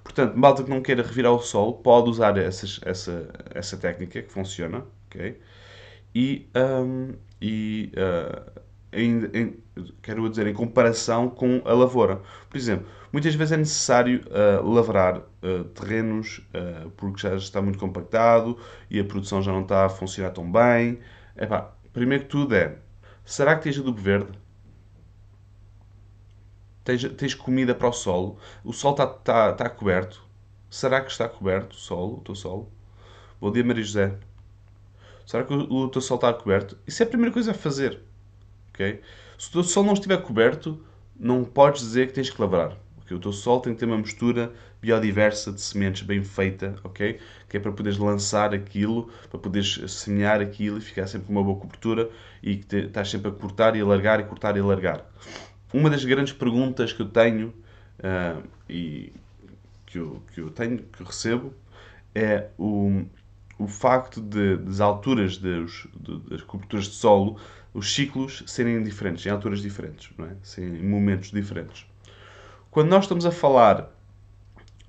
Portanto, 0.04 0.38
malta 0.38 0.63
que 0.63 0.70
não 0.70 0.82
queira 0.82 1.01
revirar 1.01 1.32
o 1.32 1.39
solo 1.39 1.74
pode 1.74 2.10
usar 2.10 2.38
essas, 2.38 2.80
essa, 2.84 3.30
essa 3.54 3.77
técnica 3.77 4.22
que 4.22 4.32
funciona. 4.32 4.84
Okay? 5.08 5.39
E, 6.13 6.48
um, 6.56 7.13
e 7.42 7.92
uh, 7.96 8.62
em, 8.91 9.25
em, 9.34 9.58
quero 10.01 10.29
dizer, 10.29 10.48
em 10.48 10.53
comparação 10.53 11.29
com 11.29 11.62
a 11.65 11.74
lavoura. 11.74 12.22
Por 12.50 12.58
exemplo, 12.58 12.88
muitas 13.12 13.36
vezes 13.36 13.51
é 13.51 13.58
necessário 13.58 14.24
uh, 14.27 14.67
lavrar 14.70 15.17
uh, 15.17 15.63
terrenos 15.75 16.39
uh, 16.53 16.89
porque 16.91 17.22
já 17.22 17.36
está 17.36 17.62
muito 17.62 17.77
compactado 17.77 18.58
e 18.89 19.00
a 19.00 19.03
produção 19.03 19.41
já 19.41 19.51
não 19.51 19.62
está 19.62 19.86
a 19.86 19.89
funcionar 19.89 20.32
tão 20.32 20.50
bem. 20.51 21.00
Epá, 21.36 21.74
primeiro 21.94 22.24
que 22.24 22.29
tudo 22.29 22.56
é, 22.56 22.77
será 23.25 23.56
que 23.56 23.63
tens 23.63 23.77
adubo 23.77 24.01
verde? 24.01 24.32
Tens, 26.84 27.03
tens 27.15 27.34
comida 27.34 27.75
para 27.75 27.89
o 27.89 27.94
solo? 27.94 28.38
O 28.63 28.72
solo 28.72 28.94
está, 28.94 29.03
está, 29.03 29.50
está 29.51 29.70
coberto? 29.70 30.25
Será 30.70 31.01
que 31.01 31.12
está 31.12 31.27
coberto 31.27 31.74
o 31.74 31.79
solo, 31.79 32.17
o 32.17 32.22
teu 32.22 32.36
solo? 32.36 32.72
Bom 33.39 33.51
dia, 33.51 33.63
Maria 33.63 33.84
José. 33.84 34.17
Será 35.25 35.44
que 35.44 35.53
o, 35.53 35.70
o 35.70 35.89
teu 35.89 36.01
solo 36.01 36.20
está 36.20 36.34
coberto? 36.34 36.77
Isso 36.88 37.03
é 37.03 37.06
a 37.06 37.10
primeira 37.10 37.34
coisa 37.34 37.51
a 37.51 37.53
fazer. 37.53 38.01
Se 39.38 39.50
o 39.50 39.51
teu 39.51 39.63
solo 39.63 39.88
não 39.88 39.93
estiver 39.93 40.22
coberto, 40.22 40.84
não 41.19 41.43
podes 41.43 41.81
dizer 41.81 42.07
que 42.07 42.13
tens 42.13 42.29
que 42.29 42.41
lavrar. 42.41 42.77
Okay? 43.01 43.15
O 43.15 43.19
teu 43.19 43.31
solo 43.31 43.62
tem 43.62 43.74
que 43.74 43.79
ter 43.79 43.86
uma 43.86 43.98
mistura 43.98 44.51
biodiversa 44.81 45.51
de 45.51 45.62
sementes 45.62 46.03
bem 46.03 46.24
feita, 46.24 46.75
ok? 46.84 47.19
Que 47.50 47.57
é 47.57 47.60
para 47.60 47.72
poderes 47.72 47.98
lançar 47.98 48.53
aquilo, 48.53 49.10
para 49.29 49.39
poderes 49.39 49.79
semear 49.91 50.39
aquilo 50.39 50.77
e 50.77 50.81
ficar 50.81 51.07
sempre 51.07 51.27
com 51.27 51.34
uma 51.34 51.43
boa 51.43 51.60
cobertura 51.60 52.10
e 52.43 52.57
que 52.57 52.65
te, 52.65 52.77
estás 52.86 53.10
sempre 53.10 53.29
a 53.29 53.31
cortar 53.31 53.75
e 53.75 53.81
alargar 53.81 54.19
e 54.19 54.24
cortar 54.24 54.55
e 54.55 54.60
alargar. 54.60 55.03
Uma 55.74 55.89
das 55.89 56.05
grandes 56.05 56.34
perguntas 56.34 56.93
que 56.93 57.01
eu 57.01 57.10
tenho 57.10 57.50
uh, 58.00 58.43
e 58.69 59.12
que 59.86 59.98
eu, 59.98 60.22
que 60.34 60.41
eu 60.41 60.50
tenho, 60.50 60.77
que 60.77 61.01
eu 61.01 61.05
recebo, 61.05 61.53
é 62.13 62.48
o, 62.57 63.03
o 63.57 63.67
facto 63.67 64.22
de, 64.22 64.57
das 64.57 64.79
alturas 64.79 65.38
de, 65.38 65.65
das 66.29 66.41
coberturas 66.43 66.86
de 66.86 66.93
solo 66.93 67.38
os 67.77 67.93
ciclos 67.93 68.43
serem 68.48 68.81
diferentes, 68.81 69.24
em 69.24 69.29
alturas 69.29 69.62
diferentes, 69.62 70.10
não 70.17 70.25
é? 70.25 70.36
em 70.57 70.84
momentos 70.84 71.29
diferentes. 71.29 71.86
Quando 72.72 72.89
nós 72.89 73.03
estamos 73.03 73.24
a 73.24 73.29
falar 73.31 73.96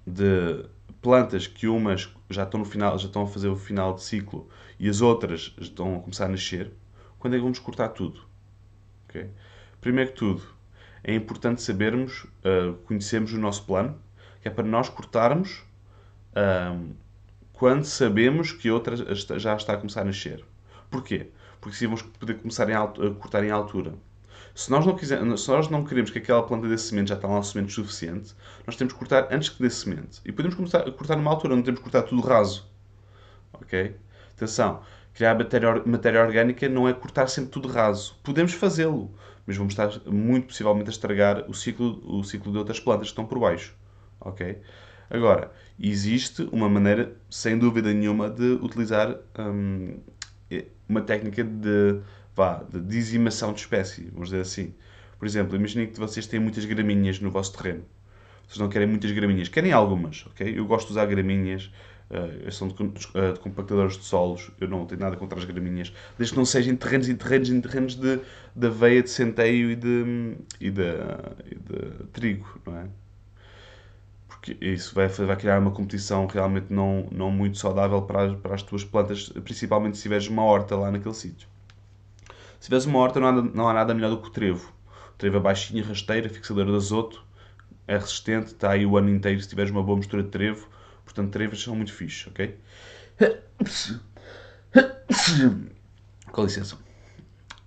de 0.06 0.64
plantas 1.02 1.46
que 1.46 1.68
umas 1.68 2.08
já 2.30 2.44
estão 2.44 2.60
no 2.60 2.64
final, 2.64 2.98
já 2.98 3.08
estão 3.08 3.24
a 3.24 3.26
fazer 3.26 3.48
o 3.48 3.56
final 3.56 3.92
de 3.92 4.02
ciclo 4.02 4.48
e 4.80 4.88
as 4.88 5.02
outras 5.02 5.54
estão 5.60 5.96
a 5.96 6.00
começar 6.00 6.24
a 6.24 6.28
nascer, 6.28 6.72
quando 7.18 7.34
é 7.34 7.36
que 7.36 7.42
vamos 7.42 7.58
cortar 7.58 7.90
tudo? 7.90 8.22
Okay? 9.06 9.28
Primeiro 9.82 10.12
que 10.12 10.16
tudo, 10.16 10.42
é 11.04 11.14
importante 11.14 11.60
sabermos, 11.60 12.24
uh, 12.24 12.72
conhecermos 12.86 13.34
o 13.34 13.38
nosso 13.38 13.66
plano, 13.66 13.98
que 14.40 14.48
é 14.48 14.50
para 14.50 14.64
nós 14.64 14.88
cortarmos 14.88 15.62
uh, 16.32 16.90
quando 17.52 17.84
sabemos 17.84 18.50
que 18.50 18.70
outra 18.70 18.96
já 19.14 19.54
está 19.54 19.74
a 19.74 19.76
começar 19.76 20.00
a 20.00 20.04
nascer. 20.06 20.42
Porquê? 20.90 21.28
Porque 21.60 21.76
assim 21.76 21.86
vamos 21.86 22.02
poder 22.02 22.34
começar 22.34 22.70
a 22.70 22.86
cortar 22.86 23.44
em 23.44 23.50
altura. 23.50 23.94
Se 24.54 24.70
nós, 24.70 24.84
não 24.84 24.96
quisermos, 24.96 25.44
se 25.44 25.48
nós 25.50 25.68
não 25.68 25.84
queremos 25.84 26.10
que 26.10 26.18
aquela 26.18 26.42
planta 26.42 26.66
dê 26.66 26.76
semente 26.76 27.10
já 27.10 27.14
está 27.14 27.28
lá 27.28 27.38
um 27.38 27.42
semente 27.42 27.72
suficiente, 27.72 28.34
nós 28.66 28.74
temos 28.74 28.92
que 28.92 28.98
cortar 28.98 29.28
antes 29.30 29.50
que 29.50 29.62
dê 29.62 29.70
semente. 29.70 30.20
E 30.24 30.32
podemos 30.32 30.56
começar 30.56 30.80
a 30.80 30.90
cortar 30.90 31.16
numa 31.16 31.30
altura, 31.30 31.54
não 31.54 31.62
temos 31.62 31.78
que 31.78 31.84
cortar 31.84 32.02
tudo 32.02 32.22
raso. 32.22 32.68
Ok? 33.52 33.94
Atenção, 34.36 34.82
criar 35.14 35.36
matéria, 35.36 35.82
matéria 35.86 36.22
orgânica 36.22 36.68
não 36.68 36.88
é 36.88 36.92
cortar 36.92 37.28
sempre 37.28 37.50
tudo 37.50 37.68
raso. 37.68 38.16
Podemos 38.22 38.52
fazê-lo, 38.52 39.14
mas 39.46 39.56
vamos 39.56 39.72
estar 39.72 39.90
muito 40.06 40.48
possivelmente 40.48 40.88
a 40.88 40.92
estragar 40.92 41.48
o 41.48 41.54
ciclo, 41.54 42.00
o 42.04 42.24
ciclo 42.24 42.50
de 42.50 42.58
outras 42.58 42.80
plantas 42.80 43.08
que 43.08 43.12
estão 43.12 43.26
por 43.26 43.38
baixo. 43.38 43.76
Ok? 44.20 44.60
Agora, 45.10 45.52
existe 45.78 46.42
uma 46.52 46.68
maneira, 46.68 47.16
sem 47.30 47.56
dúvida 47.56 47.92
nenhuma, 47.92 48.28
de 48.28 48.58
utilizar 48.60 49.16
hum, 49.38 50.00
uma 50.88 51.00
técnica 51.00 51.44
de, 51.44 52.00
vá, 52.34 52.62
de 52.62 52.80
dizimação 52.80 53.52
de 53.52 53.60
espécie, 53.60 54.08
vamos 54.12 54.30
dizer 54.30 54.42
assim. 54.42 54.74
Por 55.18 55.26
exemplo, 55.26 55.56
imaginem 55.56 55.88
que 55.88 55.98
vocês 55.98 56.26
têm 56.26 56.38
muitas 56.40 56.64
graminhas 56.64 57.20
no 57.20 57.30
vosso 57.30 57.56
terreno. 57.56 57.84
Vocês 58.46 58.58
não 58.58 58.68
querem 58.68 58.88
muitas 58.88 59.10
graminhas, 59.12 59.48
querem 59.48 59.72
algumas, 59.72 60.24
ok? 60.26 60.58
Eu 60.58 60.64
gosto 60.64 60.86
de 60.86 60.92
usar 60.92 61.04
graminhas, 61.06 61.70
uh, 62.10 62.50
são 62.50 62.68
de, 62.68 62.82
uh, 62.82 63.32
de, 63.34 63.40
compactadores 63.40 63.98
de 63.98 64.04
solos, 64.04 64.50
eu 64.58 64.68
não 64.68 64.86
tenho 64.86 65.00
nada 65.00 65.16
contra 65.16 65.38
as 65.38 65.44
graminhas, 65.44 65.92
desde 66.16 66.32
que 66.32 66.38
não 66.38 66.46
sejam 66.46 66.74
terrenos 66.74 67.08
e 67.08 67.14
terrenos 67.14 67.50
e 67.50 67.60
terrenos 67.60 67.94
de, 67.94 68.20
de 68.56 68.66
aveia, 68.66 69.02
de 69.02 69.10
centeio 69.10 69.70
e 69.70 69.76
de, 69.76 70.36
e 70.60 70.70
de, 70.70 70.82
e 71.50 71.54
de 71.56 72.06
trigo, 72.12 72.58
não 72.64 72.78
é? 72.78 72.86
Porque 74.40 74.56
isso 74.60 74.94
vai, 74.94 75.08
vai 75.08 75.36
criar 75.36 75.58
uma 75.58 75.72
competição 75.72 76.26
realmente 76.26 76.72
não, 76.72 77.08
não 77.10 77.30
muito 77.30 77.58
saudável 77.58 78.02
para 78.02 78.24
as, 78.24 78.38
para 78.38 78.54
as 78.54 78.62
tuas 78.62 78.84
plantas, 78.84 79.28
principalmente 79.28 79.96
se 79.96 80.04
tiveres 80.04 80.28
uma 80.28 80.44
horta 80.44 80.76
lá 80.76 80.90
naquele 80.90 81.14
sítio. 81.14 81.48
Se 82.60 82.66
tiveres 82.66 82.86
uma 82.86 83.00
horta, 83.00 83.18
não 83.18 83.28
há, 83.28 83.32
não 83.32 83.68
há 83.68 83.72
nada 83.72 83.92
melhor 83.94 84.10
do 84.10 84.18
que 84.20 84.28
o 84.28 84.30
trevo. 84.30 84.72
O 85.14 85.18
trevo 85.18 85.38
é 85.38 85.40
baixinho, 85.40 85.84
rasteira, 85.84 86.28
fixador 86.28 86.66
de 86.66 86.74
azoto, 86.74 87.24
é 87.86 87.96
resistente, 87.96 88.52
está 88.52 88.70
aí 88.70 88.86
o 88.86 88.96
ano 88.96 89.10
inteiro 89.10 89.40
se 89.40 89.48
tiveres 89.48 89.72
uma 89.72 89.82
boa 89.82 89.98
mistura 89.98 90.22
de 90.22 90.28
trevo. 90.28 90.68
Portanto, 91.04 91.30
trevos 91.32 91.62
são 91.62 91.74
muito 91.74 91.92
fixos, 91.92 92.28
ok? 92.28 92.56
Com 96.30 96.44
licença. 96.44 96.78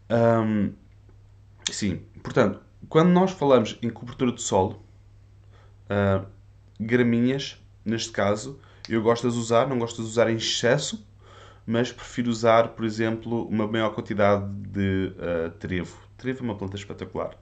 Um, 0.10 0.74
sim, 1.70 1.98
portanto, 2.24 2.62
quando 2.88 3.10
nós 3.10 3.32
falamos 3.32 3.78
em 3.82 3.90
cobertura 3.90 4.32
de 4.32 4.42
solo, 4.42 4.82
uh, 5.90 6.26
graminhas, 6.82 7.62
neste 7.86 8.12
caso, 8.12 8.60
eu 8.90 9.02
gosto 9.02 9.30
de 9.30 9.38
usar, 9.38 9.68
não 9.68 9.78
gosto 9.78 10.02
de 10.02 10.08
usar 10.08 10.30
em 10.30 10.36
excesso, 10.36 11.06
mas 11.66 11.92
prefiro 11.92 12.30
usar, 12.30 12.70
por 12.70 12.84
exemplo, 12.84 13.48
uma 13.48 13.68
maior 13.68 13.94
quantidade 13.94 14.46
de 14.52 15.14
uh, 15.16 15.52
trevo. 15.52 15.98
Trevo 16.18 16.40
é 16.40 16.44
uma 16.44 16.56
planta 16.56 16.76
espetacular. 16.76 17.36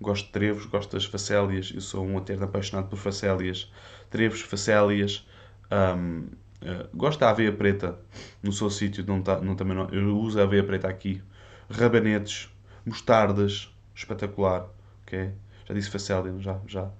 Gosto 0.00 0.26
de 0.26 0.32
trevos, 0.32 0.66
gosto 0.66 0.92
das 0.92 1.04
facélias, 1.04 1.70
eu 1.74 1.80
sou 1.80 2.04
um 2.04 2.18
eterno 2.18 2.44
apaixonado 2.44 2.88
por 2.88 2.98
facélias. 2.98 3.70
Trevos, 4.10 4.40
facélias, 4.40 5.26
um, 5.70 6.20
uh, 6.20 6.30
eh, 6.62 6.86
gosto 6.94 7.20
da 7.20 7.30
aveia 7.30 7.52
preta, 7.52 7.98
no 8.42 8.52
seu 8.52 8.70
sítio, 8.70 9.04
não 9.06 9.22
tá, 9.22 9.40
não, 9.40 9.54
também 9.54 9.76
não, 9.76 9.88
eu 9.90 10.18
uso 10.18 10.40
a 10.40 10.42
aveia 10.42 10.64
preta 10.64 10.88
aqui. 10.88 11.22
Rabanetes, 11.70 12.50
mostardas, 12.84 13.74
espetacular, 13.94 14.68
ok? 15.02 15.32
Já 15.66 15.74
disse 15.74 15.90
facélia, 15.90 16.34
já, 16.40 16.58
já. 16.66 16.90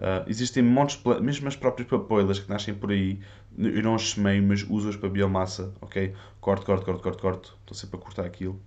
Uh, 0.00 0.24
existem 0.26 0.62
montes 0.62 0.98
mesmo 1.20 1.46
as 1.46 1.54
próprias 1.54 1.86
papoilas 1.86 2.38
que 2.38 2.48
nascem 2.48 2.72
por 2.72 2.90
aí, 2.90 3.20
eu 3.58 3.82
não 3.82 3.94
as 3.94 4.12
semeio, 4.12 4.42
mas 4.42 4.62
uso-as 4.62 4.96
para 4.96 5.10
biomassa, 5.10 5.74
ok? 5.78 6.14
Corto, 6.40 6.64
corto, 6.64 6.86
corto, 6.86 7.02
corto, 7.02 7.20
corto, 7.20 7.58
estou 7.60 7.76
sempre 7.76 7.98
a 7.98 8.00
cortar 8.00 8.24
aquilo 8.24 8.58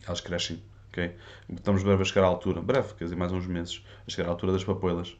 e 0.00 0.06
elas 0.06 0.22
crescem, 0.22 0.62
ok? 0.88 1.14
Estamos 1.50 1.82
breve 1.82 2.00
a 2.00 2.04
chegar 2.06 2.24
à 2.24 2.26
altura, 2.26 2.62
breve, 2.62 2.94
quer 2.94 3.04
dizer, 3.04 3.16
mais 3.16 3.32
uns 3.32 3.46
meses, 3.46 3.84
a 4.06 4.10
chegar 4.10 4.28
à 4.28 4.30
altura 4.30 4.52
das 4.52 4.64
papoilas. 4.64 5.14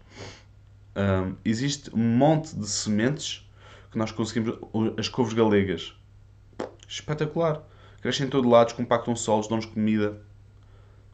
Um, 0.97 1.37
existe 1.45 1.95
um 1.95 1.99
monte 1.99 2.57
de 2.57 2.67
sementes 2.67 3.47
que 3.91 3.99
nós 3.99 4.11
conseguimos, 4.11 4.59
as 4.97 5.11
couves 5.11 5.35
galegas, 5.35 5.95
espetacular, 6.89 7.63
crescem 8.01 8.27
em 8.27 8.31
todo 8.31 8.49
lado, 8.49 8.75
compactam 8.75 9.15
solos, 9.15 9.49
dão-nos 9.49 9.67
comida, 9.67 10.19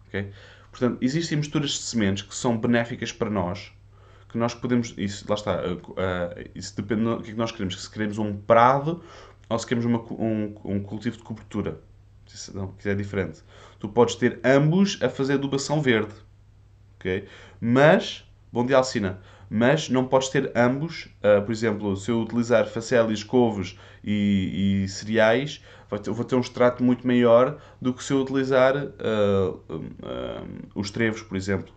ok? 0.07 0.31
Portanto, 0.71 0.99
existem 1.01 1.39
misturas 1.39 1.71
de 1.71 1.79
sementes 1.79 2.23
que 2.23 2.35
são 2.37 2.57
benéficas 2.57 3.11
para 3.11 3.29
nós, 3.29 3.73
nós 4.37 4.55
podemos. 4.55 4.95
Isso, 4.97 5.25
lá 5.29 5.35
está. 5.35 5.61
Uh, 5.65 6.51
isso 6.55 6.77
depende 6.77 7.03
do 7.03 7.23
que 7.23 7.31
é 7.31 7.33
que 7.33 7.39
nós 7.39 7.53
queremos. 7.53 7.83
Se 7.83 7.91
queremos 7.91 8.19
um 8.19 8.37
prado 8.37 9.03
ou 9.49 9.59
se 9.59 9.67
queremos 9.67 9.87
uma, 9.87 10.01
um, 10.13 10.55
um 10.65 10.81
cultivo 10.81 11.17
de 11.17 11.23
cobertura. 11.23 11.81
Isso, 12.27 12.57
não, 12.57 12.69
que 12.73 12.89
é 12.89 12.95
diferente. 12.95 13.43
Tu 13.79 13.89
podes 13.89 14.17
ter 14.17 14.41
ambos 14.45 14.99
a 15.03 15.09
fazer 15.09 15.35
adubação 15.35 15.81
verde. 15.81 16.15
ok? 16.99 17.27
Mas, 17.61 18.25
bom 18.53 18.67
dia 18.67 18.77
Alcina, 18.77 19.21
mas 19.49 19.89
não 19.89 20.07
podes 20.07 20.29
ter 20.29 20.51
ambos, 20.57 21.09
uh, 21.23 21.43
por 21.45 21.53
exemplo, 21.53 21.97
se 21.97 22.11
eu 22.11 22.21
utilizar 22.21 22.67
facélias, 22.67 23.23
couves 23.23 23.79
e, 24.03 24.83
e 24.85 24.89
cereais, 24.89 25.63
vou 25.89 26.25
ter 26.25 26.35
um 26.35 26.41
extrato 26.41 26.83
muito 26.83 27.07
maior 27.07 27.59
do 27.81 27.95
que 27.95 28.03
se 28.03 28.13
eu 28.13 28.21
utilizar 28.21 28.77
uh, 28.77 29.51
uh, 29.71 30.69
os 30.75 30.91
trevos, 30.91 31.23
por 31.23 31.37
exemplo. 31.37 31.76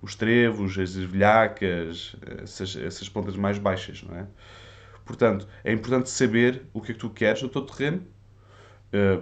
Os 0.00 0.14
trevos, 0.14 0.78
as 0.78 0.96
ervilhacas, 0.96 2.14
essas, 2.42 2.76
essas 2.76 3.08
plantas 3.08 3.36
mais 3.36 3.58
baixas, 3.58 4.02
não 4.02 4.16
é? 4.16 4.26
Portanto, 5.04 5.48
é 5.64 5.72
importante 5.72 6.10
saber 6.10 6.62
o 6.72 6.80
que 6.80 6.92
é 6.92 6.94
que 6.94 7.00
tu 7.00 7.10
queres 7.10 7.42
no 7.42 7.48
teu 7.48 7.62
terreno, 7.62 8.06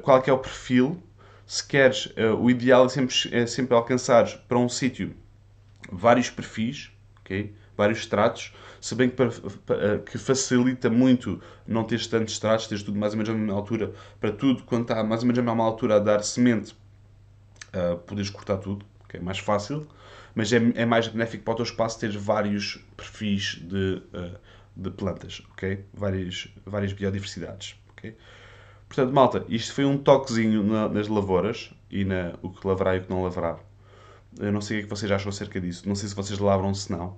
qual 0.03 0.19
é 0.19 0.21
que 0.21 0.29
é 0.29 0.33
o 0.33 0.39
perfil, 0.39 1.01
se 1.47 1.65
queres, 1.65 2.13
o 2.41 2.51
ideal 2.51 2.87
é 2.87 2.89
sempre, 2.89 3.15
é 3.31 3.47
sempre 3.47 3.75
alcançar 3.75 4.27
para 4.49 4.59
um 4.59 4.69
sítio 4.69 5.15
vários 5.91 6.29
perfis, 6.29 6.91
ok? 7.21 7.55
vários 7.77 7.99
estratos, 8.01 8.53
se 8.81 8.95
bem 8.95 9.11
que, 9.11 9.17
para, 9.17 9.99
que 9.99 10.19
facilita 10.19 10.89
muito 10.89 11.41
não 11.67 11.85
teres 11.85 12.07
tantos 12.07 12.33
estratos, 12.33 12.67
teres 12.67 12.83
tudo 12.83 12.99
mais 12.99 13.13
ou 13.13 13.19
menos 13.19 13.29
na 13.29 13.39
mesma 13.39 13.55
altura, 13.55 13.93
para 14.19 14.33
tudo, 14.33 14.63
quando 14.65 14.83
está 14.83 15.05
mais 15.05 15.21
ou 15.21 15.27
menos 15.27 15.39
na 15.39 15.51
mesma 15.51 15.65
altura 15.65 15.97
a 15.97 15.99
dar 15.99 16.23
semente, 16.23 16.75
uh, 17.75 18.33
cortar 18.33 18.57
tudo, 18.57 18.85
que 19.09 19.19
é 19.19 19.21
mais 19.21 19.39
fácil, 19.39 19.87
mas 20.37 20.53
é, 20.53 20.59
é, 20.75 20.85
mais 20.85 21.09
benéfico 21.09 21.43
para 21.43 21.55
o 21.55 21.57
teu 21.57 21.65
espaço 21.65 21.99
teres 21.99 22.15
vários 22.15 22.79
perfis 22.95 23.59
de, 23.63 24.03
uh, 24.13 24.39
de 24.77 24.91
plantas, 24.91 25.43
ok? 25.53 25.83
Várias, 25.95 26.49
várias 26.67 26.93
biodiversidades, 26.93 27.75
ok? 27.93 28.15
Portanto, 28.87 29.15
malta, 29.15 29.47
isto 29.49 29.73
foi 29.73 29.87
um 29.87 29.97
toquezinho 29.97 30.63
na, 30.63 30.91
nas 30.91 31.09
lavouras 31.09 31.73
e 31.91 32.05
na, 32.05 32.35
o 32.43 32.51
que 32.51 32.69
lavrar 32.69 32.97
e 32.97 32.99
o 32.99 33.05
que 33.05 33.11
não 33.11 33.23
lavrar. 33.23 33.59
Eu 34.39 34.53
não 34.53 34.61
sei 34.61 34.81
o 34.81 34.83
que 34.83 34.91
vocês 34.91 35.11
acham 35.11 35.31
acerca 35.31 35.59
disso. 35.59 35.89
Não 35.89 35.95
sei 35.95 36.11
se 36.11 36.15
vocês 36.15 36.39
lavram 36.39 36.75
se 36.75 36.93
não. 36.93 37.17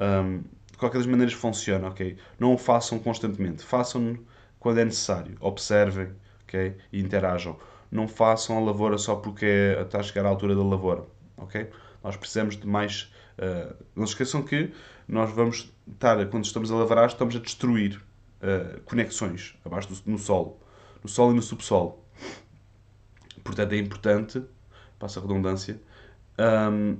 Um, 0.00 0.38
de 0.72 0.78
qualquer 0.78 0.96
das 0.96 1.06
maneiras 1.06 1.34
funciona, 1.34 1.88
ok? 1.88 2.16
Não 2.40 2.54
o 2.54 2.58
façam 2.58 2.98
constantemente. 2.98 3.62
Façam-no 3.62 4.26
quando 4.58 4.78
é 4.78 4.86
necessário. 4.86 5.36
Observem, 5.38 6.08
ok? 6.44 6.74
E 6.90 6.98
interajam. 6.98 7.58
Não 7.92 8.08
façam 8.08 8.56
a 8.56 8.60
lavoura 8.60 8.96
só 8.96 9.16
porque 9.16 9.44
está 9.78 10.00
a 10.00 10.02
chegar 10.02 10.24
à 10.24 10.30
altura 10.30 10.54
da 10.54 10.62
lavoura, 10.62 11.04
ok? 11.36 11.70
Nós 12.04 12.16
precisamos 12.16 12.56
de 12.56 12.66
mais... 12.66 13.12
Uh, 13.38 13.74
não 13.96 14.06
se 14.06 14.12
esqueçam 14.12 14.42
que 14.42 14.72
nós 15.08 15.32
vamos 15.32 15.72
estar, 15.90 16.24
quando 16.26 16.44
estamos 16.44 16.70
a 16.70 16.76
lavrar, 16.76 17.08
estamos 17.08 17.34
a 17.34 17.38
destruir 17.38 18.00
uh, 18.40 18.80
conexões 18.82 19.56
abaixo 19.64 19.88
do, 19.88 20.10
no 20.10 20.18
solo. 20.18 20.60
No 21.02 21.08
solo 21.08 21.32
e 21.32 21.36
no 21.36 21.42
subsolo. 21.42 21.98
Portanto, 23.42 23.72
é 23.72 23.78
importante, 23.78 24.42
passa 24.98 25.18
a 25.18 25.22
redundância, 25.22 25.80
um, 26.38 26.96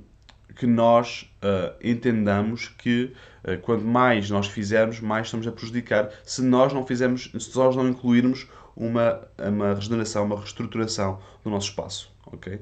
que 0.55 0.67
nós 0.67 1.31
uh, 1.37 1.75
entendamos 1.83 2.67
que 2.67 3.13
uh, 3.43 3.59
quanto 3.61 3.83
mais 3.83 4.29
nós 4.29 4.47
fizermos, 4.47 4.99
mais 4.99 5.27
estamos 5.27 5.47
a 5.47 5.51
prejudicar 5.51 6.11
se 6.23 6.41
nós 6.41 6.71
não 6.71 6.85
fizermos, 6.85 7.31
se 7.37 7.55
nós 7.55 7.75
não 7.75 7.87
incluirmos 7.87 8.47
uma, 8.75 9.27
uma 9.37 9.73
regeneração, 9.73 10.25
uma 10.25 10.39
reestruturação 10.39 11.19
do 11.43 11.49
nosso 11.49 11.69
espaço, 11.69 12.13
ok? 12.27 12.61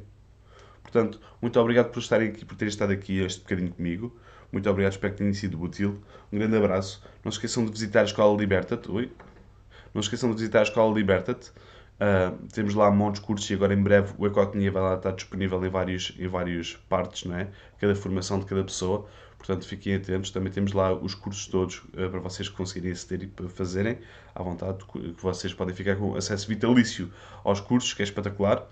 Portanto, 0.93 1.19
muito 1.41 1.59
obrigado 1.59 1.89
por 1.89 2.00
estarem 2.00 2.29
aqui, 2.29 2.45
por 2.45 2.55
terem 2.55 2.69
estado 2.69 2.93
aqui 2.93 3.19
este 3.19 3.41
bocadinho 3.41 3.71
comigo. 3.71 4.15
Muito 4.51 4.69
obrigado, 4.69 4.91
espero 4.91 5.13
que 5.13 5.17
tenha 5.17 5.33
sido 5.33 5.59
útil. 5.59 6.00
Um 6.31 6.38
grande 6.38 6.55
abraço. 6.55 7.03
Não 7.25 7.31
se 7.31 7.38
esqueçam 7.38 7.65
de 7.65 7.71
visitar 7.71 8.01
a 8.01 8.03
Escola 8.03 8.38
Liberta-te. 8.39 8.88
Não 8.88 10.01
se 10.03 10.07
esqueçam 10.07 10.29
de 10.29 10.35
visitar 10.35 10.59
a 10.59 10.62
Escola 10.62 10.93
Liberta-te. 10.93 11.50
Uh, 11.50 12.47
temos 12.53 12.75
lá 12.75 12.91
montes 12.91 13.21
de 13.21 13.25
cursos 13.25 13.50
e 13.50 13.55
agora 13.55 13.73
em 13.73 13.81
breve 13.81 14.13
o 14.19 14.27
Ecotomia 14.27 14.71
vai 14.71 14.83
lá 14.83 14.95
estar 14.95 15.13
disponível 15.13 15.65
em, 15.65 15.69
vários, 15.69 16.13
em 16.19 16.27
várias 16.27 16.73
partes, 16.88 17.25
não 17.25 17.35
é? 17.38 17.50
Cada 17.79 17.95
formação 17.95 18.38
de 18.38 18.45
cada 18.45 18.63
pessoa. 18.63 19.07
Portanto, 19.39 19.67
fiquem 19.67 19.95
atentos. 19.95 20.29
Também 20.29 20.51
temos 20.53 20.73
lá 20.73 20.93
os 20.93 21.15
cursos 21.15 21.47
todos 21.47 21.77
uh, 21.77 22.12
para 22.12 22.19
vocês 22.19 22.47
conseguirem 22.50 22.91
aceder 22.91 23.23
e 23.23 23.27
para 23.27 23.50
fazerem 23.50 23.97
à 24.35 24.43
vontade, 24.43 24.85
que 24.85 25.15
vocês 25.23 25.55
podem 25.55 25.73
ficar 25.73 25.95
com 25.95 26.15
acesso 26.15 26.47
vitalício 26.47 27.12
aos 27.43 27.59
cursos, 27.59 27.95
que 27.95 28.03
é 28.03 28.06
espetacular. 28.06 28.67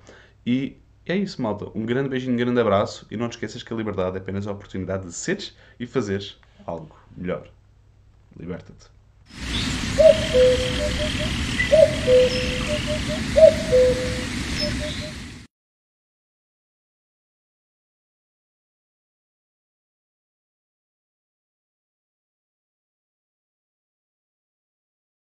E 0.45 0.77
é 1.05 1.15
isso, 1.15 1.41
malta. 1.41 1.65
Um 1.75 1.85
grande 1.85 2.09
beijinho, 2.09 2.33
um 2.33 2.37
grande 2.37 2.59
abraço 2.59 3.05
e 3.09 3.17
não 3.17 3.27
te 3.27 3.33
esqueças 3.33 3.63
que 3.63 3.73
a 3.73 3.75
liberdade 3.75 4.17
é 4.17 4.19
apenas 4.19 4.47
a 4.47 4.51
oportunidade 4.51 5.05
de 5.05 5.13
seres 5.13 5.55
e 5.79 5.85
fazeres 5.85 6.37
algo 6.65 6.95
melhor. 7.15 7.47
Liberta-te. 8.37 8.89